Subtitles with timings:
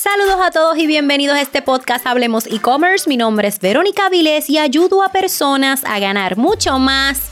[0.00, 3.08] Saludos a todos y bienvenidos a este podcast Hablemos e-commerce.
[3.08, 7.22] Mi nombre es Verónica Vilés y ayudo a personas a ganar mucho más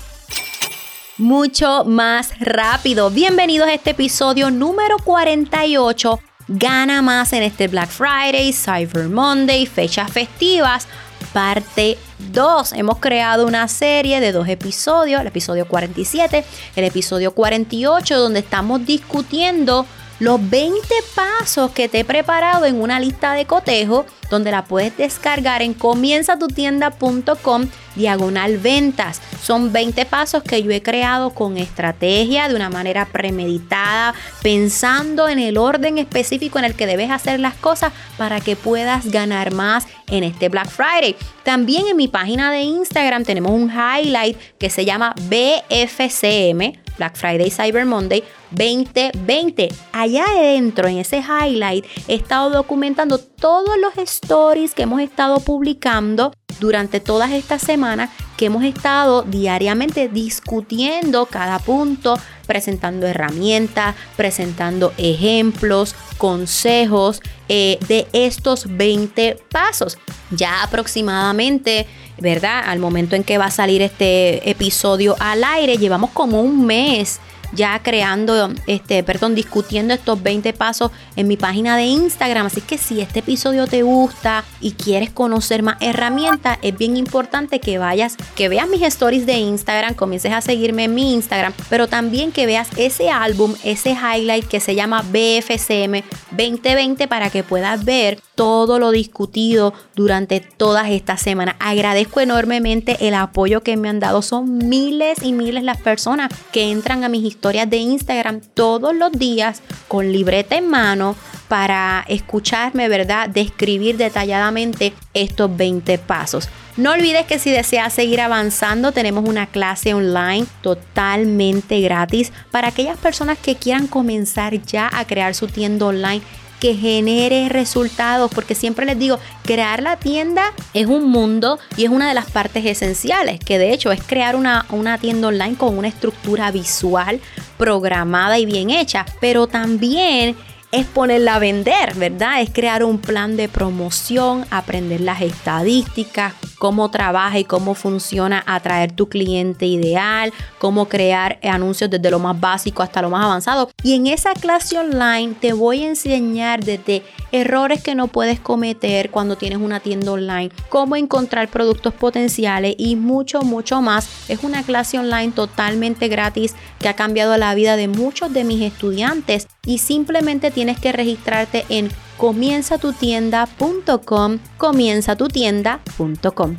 [1.16, 3.08] mucho más rápido.
[3.10, 6.18] Bienvenidos a este episodio número 48.
[6.48, 10.88] Gana más en este Black Friday, Cyber Monday, fechas festivas,
[11.33, 11.96] parte
[12.33, 12.72] 2.
[12.72, 18.84] Hemos creado una serie de dos episodios, el episodio 47, el episodio 48, donde estamos
[18.84, 19.87] discutiendo
[20.19, 20.78] los 20
[21.14, 25.75] pasos que te he preparado en una lista de cotejo donde la puedes descargar en
[25.75, 29.20] comienzatutienda.com diagonal ventas.
[29.42, 35.39] Son 20 pasos que yo he creado con estrategia, de una manera premeditada, pensando en
[35.39, 39.87] el orden específico en el que debes hacer las cosas para que puedas ganar más
[40.09, 41.17] en este Black Friday.
[41.42, 47.50] También en mi página de Instagram tenemos un highlight que se llama BFCM Black Friday
[47.50, 49.68] Cyber Monday 2020.
[49.92, 56.33] Allá adentro, en ese highlight, he estado documentando todos los stories que hemos estado publicando
[56.61, 65.94] durante todas estas semanas que hemos estado diariamente discutiendo cada punto, presentando herramientas, presentando ejemplos,
[66.19, 69.98] consejos eh, de estos 20 pasos.
[70.31, 71.86] Ya aproximadamente
[72.19, 72.62] ¿verdad?
[72.67, 77.20] Al momento en que va a salir este episodio al aire, llevamos como un mes
[77.52, 82.47] ya creando, este, perdón, discutiendo estos 20 pasos en mi página de Instagram.
[82.47, 87.61] Así que si este episodio te gusta y quieres conocer más herramientas, es bien importante
[87.61, 91.88] que vayas, que veas mis stories de Instagram, comiences a seguirme en mi Instagram, pero
[91.88, 97.84] también que veas ese álbum, ese highlight que se llama BFCM 2020 para que puedas
[97.84, 101.56] ver todo lo discutido durante todas estas semanas.
[101.58, 104.22] Agradezco enormemente el apoyo que me han dado.
[104.22, 109.12] Son miles y miles las personas que entran a mis historias de Instagram todos los
[109.12, 111.15] días con libreta en mano
[111.48, 113.28] para escucharme, ¿verdad?
[113.28, 116.48] Describir detalladamente estos 20 pasos.
[116.77, 122.99] No olvides que si deseas seguir avanzando, tenemos una clase online totalmente gratis para aquellas
[122.99, 126.22] personas que quieran comenzar ya a crear su tienda online
[126.61, 131.91] que genere resultados, porque siempre les digo, crear la tienda es un mundo y es
[131.91, 135.77] una de las partes esenciales, que de hecho es crear una, una tienda online con
[135.77, 137.21] una estructura visual
[137.59, 140.37] programada y bien hecha, pero también
[140.72, 142.43] es ponerla a vender, ¿verdad?
[142.43, 148.93] Es crear un plan de promoción, aprender las estadísticas, cómo trabaja y cómo funciona atraer
[148.93, 153.71] tu cliente ideal, cómo crear anuncios desde lo más básico hasta lo más avanzado.
[153.83, 157.03] Y en esa clase online te voy a enseñar desde
[157.33, 162.97] errores que no puedes cometer cuando tienes una tienda online, cómo encontrar productos potenciales y
[162.97, 164.09] mucho, mucho más.
[164.28, 168.62] Es una clase online totalmente gratis que ha cambiado la vida de muchos de mis
[168.62, 176.56] estudiantes y simplemente tienes que registrarte en comienzatutienda.com, comienzatutienda.com.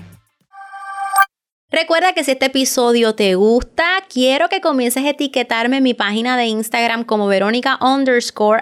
[1.70, 6.38] Recuerda que si este episodio te gusta, quiero que comiences a etiquetarme en mi página
[6.38, 8.62] de Instagram como Verónica underscore.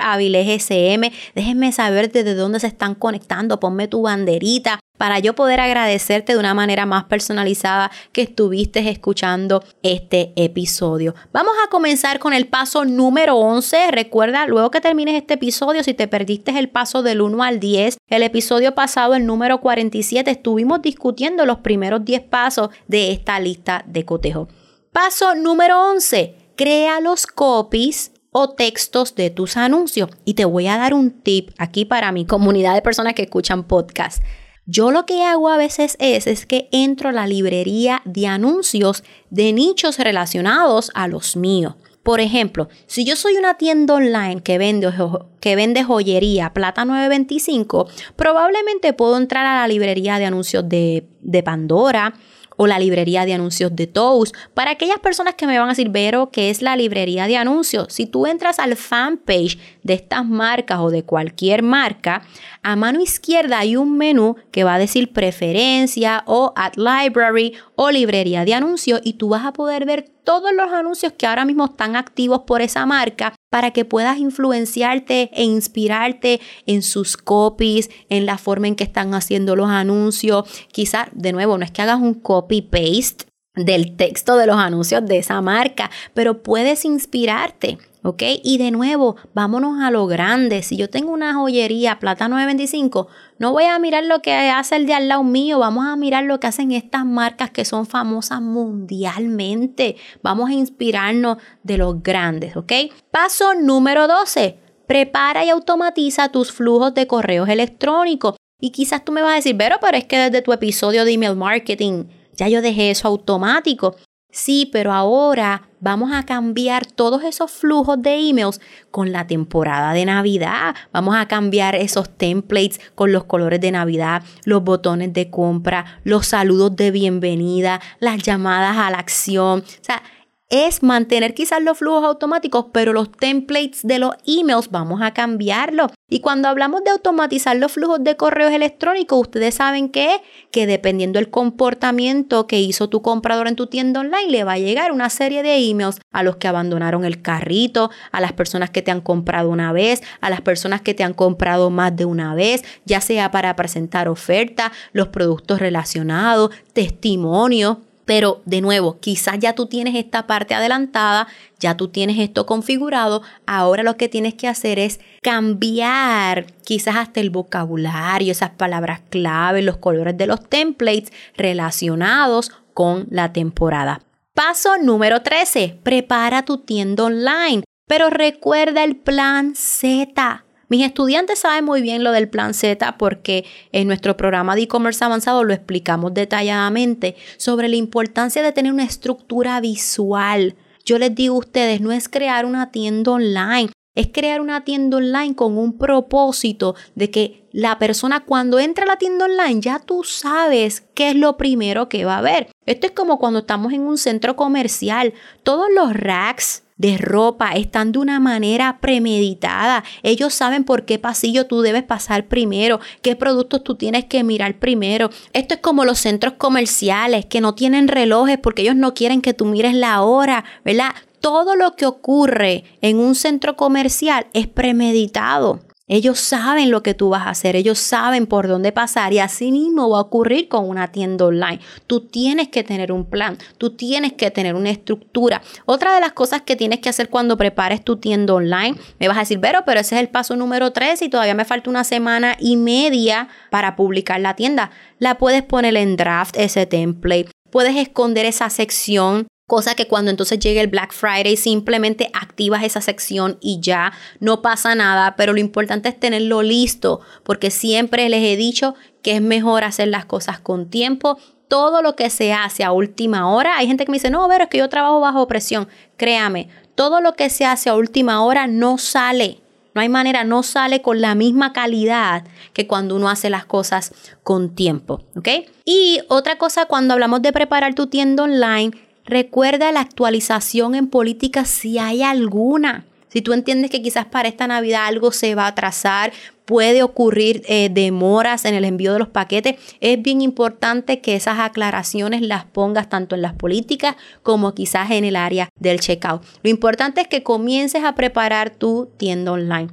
[1.36, 3.60] Déjenme saber desde dónde se están conectando.
[3.60, 9.64] Ponme tu banderita para yo poder agradecerte de una manera más personalizada que estuviste escuchando
[9.84, 11.16] este episodio.
[11.32, 13.92] Vamos a comenzar con el paso número 11.
[13.92, 17.98] Recuerda, luego que termines este episodio, si te perdiste el paso del 1 al 10,
[18.10, 23.84] el episodio pasado, el número 47, estuvimos discutiendo los primeros 10 pasos de esta lista
[23.88, 24.48] de cotejo.
[24.92, 26.36] Paso número 11.
[26.56, 30.10] Crea los copies o textos de tus anuncios.
[30.26, 33.64] Y te voy a dar un tip aquí para mi comunidad de personas que escuchan
[33.64, 34.24] podcast.
[34.68, 39.04] Yo lo que hago a veces es, es que entro a la librería de anuncios
[39.30, 41.76] de nichos relacionados a los míos.
[42.02, 44.92] Por ejemplo, si yo soy una tienda online que vende,
[45.40, 51.44] que vende joyería Plata 925, probablemente puedo entrar a la librería de anuncios de, de
[51.44, 52.14] Pandora,
[52.58, 54.36] o la librería de anuncios de Toast.
[54.54, 57.88] Para aquellas personas que me van a decir, Vero, ¿qué es la librería de anuncios?
[57.90, 62.24] Si tú entras al fanpage de estas marcas o de cualquier marca,
[62.64, 67.92] a mano izquierda hay un menú que va a decir preferencia o at library o
[67.92, 71.66] librería de anuncios y tú vas a poder ver todos los anuncios que ahora mismo
[71.66, 78.26] están activos por esa marca para que puedas influenciarte e inspirarte en sus copies, en
[78.26, 80.50] la forma en que están haciendo los anuncios.
[80.72, 85.20] Quizás, de nuevo, no es que hagas un copy-paste del texto de los anuncios de
[85.20, 87.78] esa marca, pero puedes inspirarte.
[88.06, 88.22] ¿Ok?
[88.44, 90.62] Y de nuevo, vámonos a lo grande.
[90.62, 93.08] Si yo tengo una joyería plata 925,
[93.40, 96.24] no voy a mirar lo que hace el de al lado mío, vamos a mirar
[96.24, 99.96] lo que hacen estas marcas que son famosas mundialmente.
[100.22, 102.72] Vamos a inspirarnos de los grandes, ¿ok?
[103.12, 104.60] Paso número 12.
[104.88, 108.36] prepara y automatiza tus flujos de correos electrónicos.
[108.62, 111.14] Y quizás tú me vas a decir, pero, pero es que desde tu episodio de
[111.14, 113.96] email marketing ya yo dejé eso automático.
[114.36, 118.60] Sí, pero ahora vamos a cambiar todos esos flujos de emails
[118.92, 120.76] con la temporada de Navidad.
[120.92, 126.28] Vamos a cambiar esos templates con los colores de Navidad, los botones de compra, los
[126.28, 129.62] saludos de bienvenida, las llamadas a la acción.
[129.62, 130.04] O sea,
[130.50, 135.88] es mantener quizás los flujos automáticos, pero los templates de los emails vamos a cambiarlo.
[136.08, 140.22] Y cuando hablamos de automatizar los flujos de correos electrónicos, ustedes saben que
[140.52, 144.58] que dependiendo del comportamiento que hizo tu comprador en tu tienda online, le va a
[144.58, 148.82] llegar una serie de emails a los que abandonaron el carrito, a las personas que
[148.82, 152.36] te han comprado una vez, a las personas que te han comprado más de una
[152.36, 157.78] vez, ya sea para presentar oferta, los productos relacionados, testimonios.
[158.06, 161.28] Pero de nuevo, quizás ya tú tienes esta parte adelantada,
[161.60, 167.20] ya tú tienes esto configurado, ahora lo que tienes que hacer es cambiar quizás hasta
[167.20, 174.02] el vocabulario, esas palabras clave, los colores de los templates relacionados con la temporada.
[174.36, 180.45] Paso número 13, prepara tu tienda online, pero recuerda el plan Z.
[180.68, 185.04] Mis estudiantes saben muy bien lo del plan Z porque en nuestro programa de e-commerce
[185.06, 190.56] avanzado lo explicamos detalladamente sobre la importancia de tener una estructura visual.
[190.84, 194.98] Yo les digo a ustedes, no es crear una tienda online, es crear una tienda
[194.98, 199.80] online con un propósito de que la persona cuando entra a la tienda online ya
[199.80, 202.50] tú sabes qué es lo primero que va a ver.
[202.66, 205.14] Esto es como cuando estamos en un centro comercial.
[205.44, 209.84] Todos los racks de ropa están de una manera premeditada.
[210.04, 214.60] Ellos saben por qué pasillo tú debes pasar primero, qué productos tú tienes que mirar
[214.60, 215.10] primero.
[215.34, 219.34] Esto es como los centros comerciales que no tienen relojes porque ellos no quieren que
[219.34, 220.92] tú mires la hora, ¿verdad?
[221.22, 225.62] Todo lo que ocurre en un centro comercial es premeditado.
[225.88, 229.52] Ellos saben lo que tú vas a hacer, ellos saben por dónde pasar y así
[229.52, 231.60] mismo va a ocurrir con una tienda online.
[231.86, 235.44] Tú tienes que tener un plan, tú tienes que tener una estructura.
[235.66, 239.18] Otra de las cosas que tienes que hacer cuando prepares tu tienda online, me vas
[239.18, 242.36] a decir, pero, ese es el paso número 3 y todavía me falta una semana
[242.40, 244.72] y media para publicar la tienda.
[244.98, 247.30] La puedes poner en draft ese template.
[247.52, 252.82] Puedes esconder esa sección Cosa que cuando entonces llegue el Black Friday simplemente activas esa
[252.82, 258.24] sección y ya no pasa nada, pero lo importante es tenerlo listo porque siempre les
[258.24, 261.20] he dicho que es mejor hacer las cosas con tiempo.
[261.48, 264.46] Todo lo que se hace a última hora, hay gente que me dice, no, pero
[264.46, 265.68] es que yo trabajo bajo presión.
[265.96, 269.42] Créame, todo lo que se hace a última hora no sale.
[269.76, 273.94] No hay manera, no sale con la misma calidad que cuando uno hace las cosas
[274.24, 275.28] con tiempo, ¿ok?
[275.66, 278.72] Y otra cosa, cuando hablamos de preparar tu tienda online,
[279.06, 282.86] Recuerda la actualización en política si hay alguna.
[283.08, 286.12] Si tú entiendes que quizás para esta Navidad algo se va a atrasar,
[286.46, 291.40] puede ocurrir eh, demoras en el envío de los paquetes, es bien importante que esas
[291.40, 296.24] aclaraciones las pongas tanto en las políticas como quizás en el área del checkout.
[296.44, 299.70] Lo importante es que comiences a preparar tu tienda online.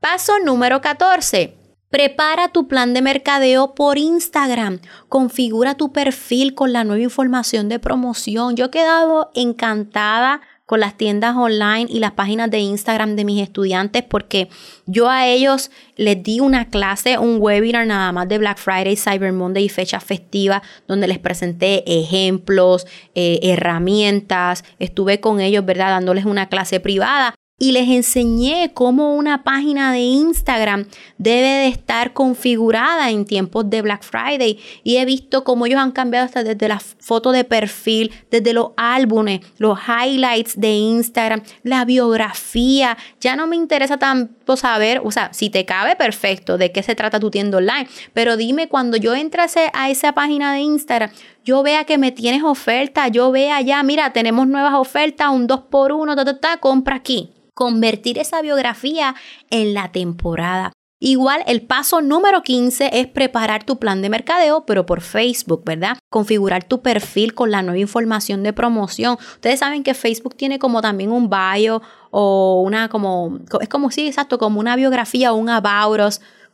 [0.00, 1.63] Paso número 14
[1.94, 4.80] Prepara tu plan de mercadeo por Instagram.
[5.08, 8.56] Configura tu perfil con la nueva información de promoción.
[8.56, 13.40] Yo he quedado encantada con las tiendas online y las páginas de Instagram de mis
[13.40, 14.48] estudiantes porque
[14.86, 19.32] yo a ellos les di una clase, un webinar nada más de Black Friday, Cyber
[19.32, 25.90] Monday y fechas festivas donde les presenté ejemplos, eh, herramientas, estuve con ellos, ¿verdad?
[25.90, 30.86] Dándoles una clase privada y les enseñé cómo una página de Instagram
[31.18, 35.92] debe de estar configurada en tiempos de Black Friday y he visto cómo ellos han
[35.92, 41.84] cambiado hasta desde la foto de perfil, desde los álbumes, los highlights de Instagram, la
[41.84, 42.98] biografía.
[43.20, 46.96] Ya no me interesa tanto saber, o sea, si te cabe, perfecto, de qué se
[46.96, 51.10] trata tu tienda online, pero dime cuando yo entrase a esa página de Instagram,
[51.44, 56.16] yo vea que me tienes oferta, yo vea ya, mira, tenemos nuevas ofertas, un 2x1,
[56.16, 59.14] ta, ta, ta, compra aquí convertir esa biografía
[59.50, 60.72] en la temporada.
[61.00, 65.98] Igual el paso número 15 es preparar tu plan de mercadeo, pero por Facebook, ¿verdad?
[66.08, 69.18] Configurar tu perfil con la nueva información de promoción.
[69.34, 74.06] Ustedes saben que Facebook tiene como también un bio o una como, es como sí,
[74.06, 76.00] exacto, como una biografía o un about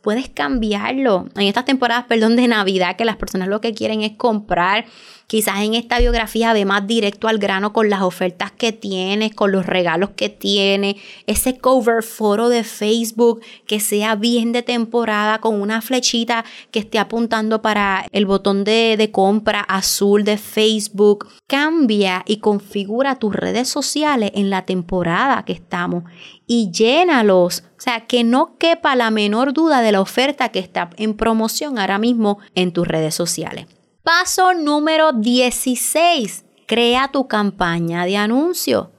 [0.01, 1.27] puedes cambiarlo.
[1.35, 4.85] En estas temporadas, perdón, de Navidad, que las personas lo que quieren es comprar,
[5.31, 9.53] Quizás en esta biografía ve más directo al grano con las ofertas que tienes, con
[9.53, 15.61] los regalos que tiene, ese cover foro de Facebook que sea bien de temporada con
[15.61, 21.29] una flechita que esté apuntando para el botón de, de compra azul de Facebook.
[21.47, 26.03] Cambia y configura tus redes sociales en la temporada que estamos
[26.45, 27.63] y llénalos.
[27.77, 31.79] O sea, que no quepa la menor duda de la oferta que está en promoción
[31.79, 33.67] ahora mismo en tus redes sociales.
[34.03, 36.45] Paso número 16.
[36.65, 38.91] Crea tu campaña de anuncio.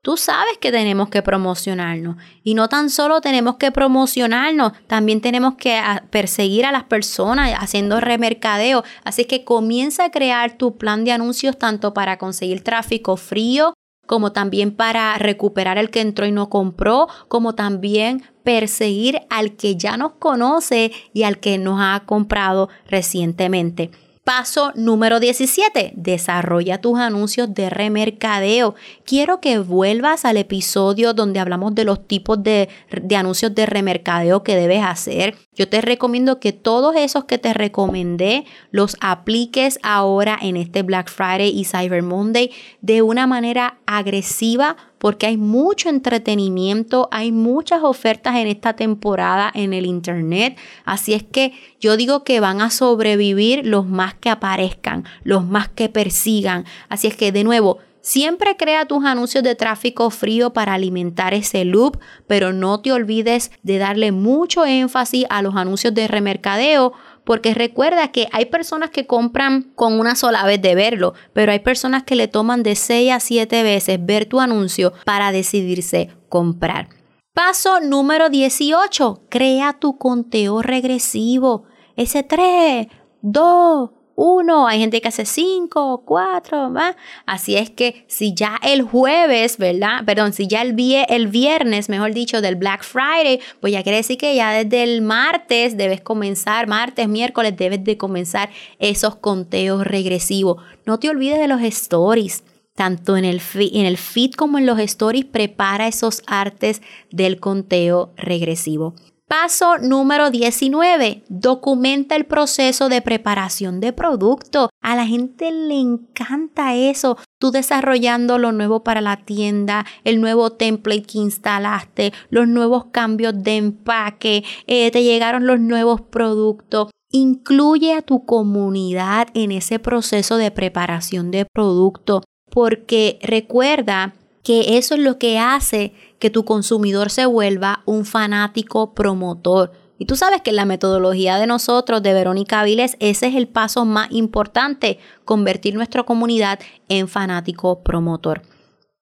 [0.00, 5.56] Tú sabes que tenemos que promocionarnos y no tan solo tenemos que promocionarnos, también tenemos
[5.56, 8.82] que ah, perseguir a las personas haciendo remercadeo.
[9.04, 13.74] Así que comienza a crear tu plan de anuncios tanto para conseguir tráfico frío
[14.06, 19.76] como también para recuperar el que entró y no compró, como también perseguir al que
[19.76, 23.90] ya nos conoce y al que nos ha comprado recientemente.
[24.26, 25.92] Paso número 17.
[25.94, 28.74] Desarrolla tus anuncios de remercadeo.
[29.04, 34.42] Quiero que vuelvas al episodio donde hablamos de los tipos de, de, anuncios de remercadeo
[34.42, 35.36] que debes hacer.
[35.56, 41.10] Yo te recomiendo que todos esos que te recomendé los apliques ahora en este Black
[41.10, 42.50] Friday y Cyber Monday
[42.82, 49.72] de una manera agresiva porque hay mucho entretenimiento, hay muchas ofertas en esta temporada en
[49.72, 50.58] el Internet.
[50.84, 55.68] Así es que yo digo que van a sobrevivir los más que aparezcan, los más
[55.68, 56.64] que persigan.
[56.88, 61.64] Así es que de nuevo, Siempre crea tus anuncios de tráfico frío para alimentar ese
[61.64, 61.98] loop,
[62.28, 66.92] pero no te olvides de darle mucho énfasis a los anuncios de remercadeo
[67.24, 71.58] porque recuerda que hay personas que compran con una sola vez de verlo, pero hay
[71.58, 76.90] personas que le toman de 6 a 7 veces ver tu anuncio para decidirse comprar.
[77.34, 79.22] Paso número 18.
[79.28, 81.64] Crea tu conteo regresivo.
[81.96, 82.86] Ese 3,
[83.22, 86.96] 2, uno, hay gente que hace cinco, cuatro, más.
[87.26, 90.04] Así es que si ya el jueves, ¿verdad?
[90.04, 90.74] Perdón, si ya el,
[91.08, 95.02] el viernes, mejor dicho, del Black Friday, pues ya quiere decir que ya desde el
[95.02, 100.62] martes debes comenzar, martes, miércoles, debes de comenzar esos conteos regresivos.
[100.86, 102.42] No te olvides de los stories
[102.74, 108.12] tanto en el, en el feed como en los stories, prepara esos artes del conteo
[108.16, 108.94] regresivo.
[109.28, 111.24] Paso número 19.
[111.28, 114.70] Documenta el proceso de preparación de producto.
[114.80, 117.18] A la gente le encanta eso.
[117.40, 123.42] Tú desarrollando lo nuevo para la tienda, el nuevo template que instalaste, los nuevos cambios
[123.42, 126.90] de empaque, eh, te llegaron los nuevos productos.
[127.10, 134.14] Incluye a tu comunidad en ese proceso de preparación de producto porque recuerda
[134.46, 139.72] que eso es lo que hace que tu consumidor se vuelva un fanático promotor.
[139.98, 143.48] Y tú sabes que en la metodología de nosotros, de Verónica Viles, ese es el
[143.48, 148.42] paso más importante, convertir nuestra comunidad en fanático promotor.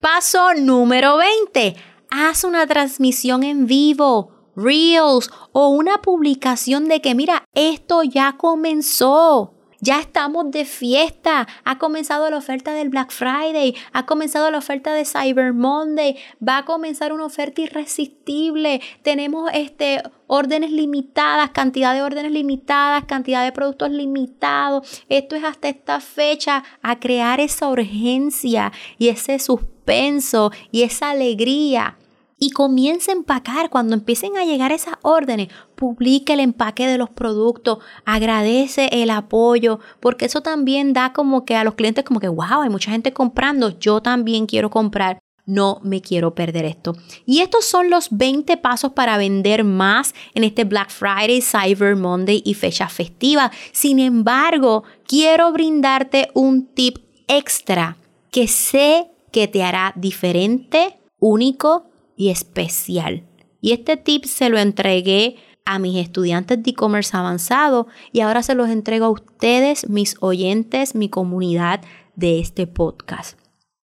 [0.00, 1.76] Paso número 20.
[2.10, 9.52] Haz una transmisión en vivo, Reels o una publicación de que, mira, esto ya comenzó.
[9.86, 11.46] Ya estamos de fiesta.
[11.64, 13.74] Ha comenzado la oferta del Black Friday.
[13.92, 16.16] Ha comenzado la oferta de Cyber Monday.
[16.36, 18.80] Va a comenzar una oferta irresistible.
[19.02, 25.04] Tenemos este órdenes limitadas, cantidad de órdenes limitadas, cantidad de productos limitados.
[25.10, 31.98] Esto es hasta esta fecha a crear esa urgencia y ese suspenso y esa alegría
[32.38, 33.70] y comience a empacar.
[33.70, 39.80] Cuando empiecen a llegar esas órdenes, publique el empaque de los productos, agradece el apoyo,
[40.00, 43.12] porque eso también da como que a los clientes como que, wow, hay mucha gente
[43.12, 45.18] comprando, yo también quiero comprar.
[45.46, 46.96] No me quiero perder esto.
[47.26, 52.42] Y estos son los 20 pasos para vender más en este Black Friday, Cyber Monday
[52.46, 53.50] y fecha festiva.
[53.72, 56.96] Sin embargo, quiero brindarte un tip
[57.28, 57.98] extra
[58.30, 63.24] que sé que te hará diferente, único y especial.
[63.60, 68.54] Y este tip se lo entregué a mis estudiantes de e-commerce avanzado y ahora se
[68.54, 71.80] los entrego a ustedes, mis oyentes, mi comunidad
[72.16, 73.38] de este podcast.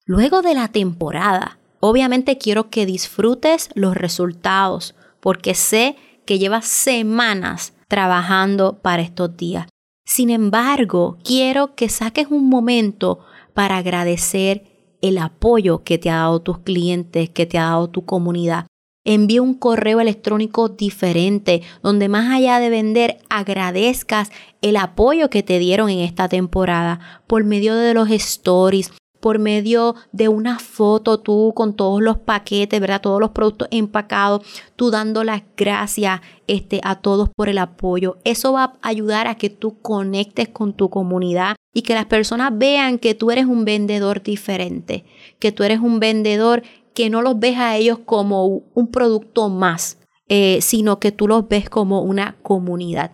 [0.06, 5.96] Luego de la temporada, obviamente quiero que disfrutes los resultados porque sé
[6.26, 9.68] que llevas semanas trabajando para estos días.
[10.06, 13.20] Sin embargo, quiero que saques un momento
[13.54, 14.71] para agradecer
[15.02, 18.68] el apoyo que te ha dado tus clientes, que te ha dado tu comunidad.
[19.04, 24.32] Envía un correo electrónico diferente donde más allá de vender agradezcas
[24.62, 29.96] el apoyo que te dieron en esta temporada por medio de los stories, por medio
[30.12, 33.02] de una foto tú con todos los paquetes, ¿verdad?
[33.02, 38.18] Todos los productos empacados, tú dando las gracias este, a todos por el apoyo.
[38.24, 42.52] Eso va a ayudar a que tú conectes con tu comunidad y que las personas
[42.54, 45.06] vean que tú eres un vendedor diferente,
[45.40, 46.64] que tú eres un vendedor
[46.94, 49.98] que no los ves a ellos como un producto más,
[50.28, 53.12] eh, sino que tú los ves como una comunidad.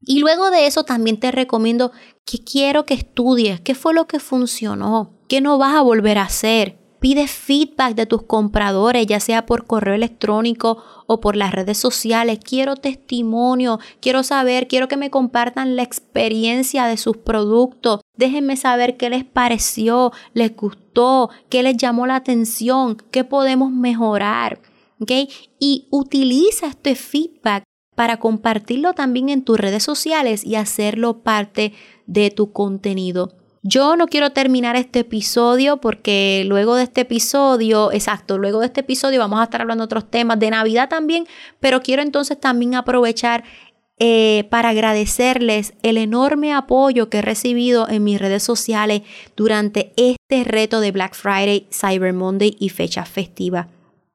[0.00, 1.92] Y luego de eso también te recomiendo
[2.24, 6.22] que quiero que estudies qué fue lo que funcionó, qué no vas a volver a
[6.22, 6.77] hacer.
[7.00, 12.40] Pide feedback de tus compradores, ya sea por correo electrónico o por las redes sociales.
[12.42, 18.00] Quiero testimonio, quiero saber, quiero que me compartan la experiencia de sus productos.
[18.16, 24.60] Déjenme saber qué les pareció, les gustó, qué les llamó la atención, qué podemos mejorar.
[25.60, 27.62] Y utiliza este feedback
[27.94, 31.72] para compartirlo también en tus redes sociales y hacerlo parte
[32.06, 33.32] de tu contenido.
[33.70, 38.80] Yo no quiero terminar este episodio porque luego de este episodio, exacto, luego de este
[38.80, 41.26] episodio vamos a estar hablando de otros temas de Navidad también,
[41.60, 43.44] pero quiero entonces también aprovechar
[43.98, 49.02] eh, para agradecerles el enorme apoyo que he recibido en mis redes sociales
[49.36, 53.66] durante este reto de Black Friday, Cyber Monday y fechas festivas.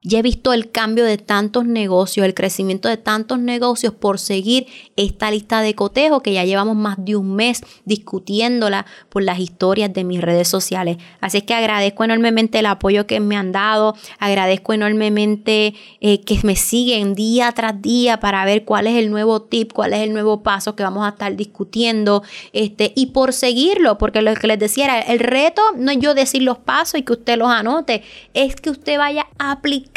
[0.06, 4.66] Ya he visto el cambio de tantos negocios, el crecimiento de tantos negocios por seguir
[4.96, 9.94] esta lista de cotejo que ya llevamos más de un mes discutiéndola por las historias
[9.94, 10.98] de mis redes sociales.
[11.22, 16.38] Así es que agradezco enormemente el apoyo que me han dado, agradezco enormemente eh, que
[16.42, 20.12] me siguen día tras día para ver cuál es el nuevo tip, cuál es el
[20.12, 24.58] nuevo paso que vamos a estar discutiendo este, y por seguirlo, porque lo que les
[24.58, 28.02] decía era el reto no es yo decir los pasos y que usted los anote,
[28.34, 29.93] es que usted vaya a aplicar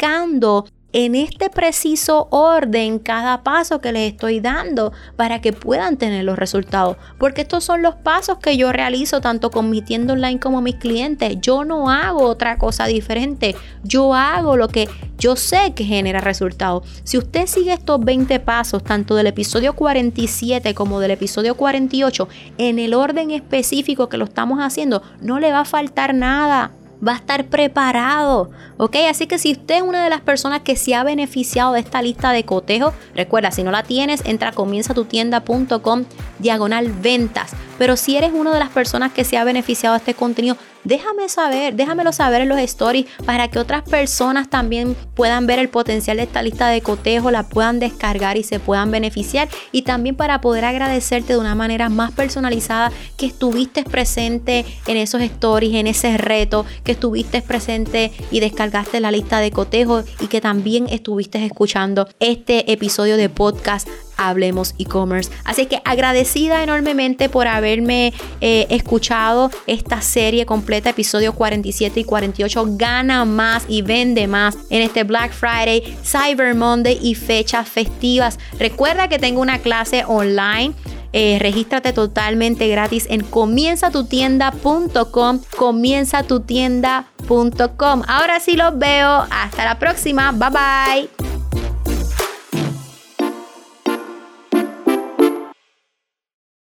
[0.92, 6.38] en este preciso orden cada paso que les estoy dando para que puedan tener los
[6.38, 6.96] resultados.
[7.18, 10.76] Porque estos son los pasos que yo realizo tanto con mi tienda online como mis
[10.76, 11.36] clientes.
[11.42, 13.54] Yo no hago otra cosa diferente.
[13.84, 14.88] Yo hago lo que
[15.18, 16.88] yo sé que genera resultados.
[17.04, 22.78] Si usted sigue estos 20 pasos, tanto del episodio 47 como del episodio 48, en
[22.78, 26.72] el orden específico que lo estamos haciendo, no le va a faltar nada
[27.06, 28.96] va a estar preparado, ¿ok?
[29.08, 32.02] Así que si usted es una de las personas que se ha beneficiado de esta
[32.02, 36.04] lista de cotejo, recuerda, si no la tienes, entra a comienzatutienda.com
[36.38, 37.52] diagonal ventas.
[37.78, 41.28] Pero si eres una de las personas que se ha beneficiado de este contenido, déjame
[41.28, 46.16] saber, déjamelo saber en los stories para que otras personas también puedan ver el potencial
[46.16, 49.48] de esta lista de cotejo, la puedan descargar y se puedan beneficiar.
[49.72, 55.20] Y también para poder agradecerte de una manera más personalizada que estuviste presente en esos
[55.22, 60.40] stories, en ese reto, que estuviste presente y descargaste la lista de cotejo y que
[60.40, 65.30] también estuviste escuchando este episodio de podcast Hablemos e-commerce.
[65.44, 72.64] Así que agradecida enormemente por haberme eh, escuchado esta serie completa, episodio 47 y 48.
[72.72, 78.38] Gana más y vende más en este Black Friday, Cyber Monday y fechas festivas.
[78.58, 80.74] Recuerda que tengo una clase online.
[81.12, 88.02] Eh, regístrate totalmente gratis en comienzatutienda.com, comienzatutienda.com.
[88.06, 89.26] Ahora sí los veo.
[89.30, 90.32] Hasta la próxima.
[90.32, 91.27] Bye bye.